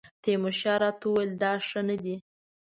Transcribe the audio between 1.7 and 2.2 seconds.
نه دی.